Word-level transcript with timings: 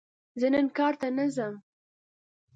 زه 0.39 0.47
نن 0.53 0.67
کار 0.77 0.93
ته 1.01 1.07
نه 1.17 1.25
ځم! 1.35 1.55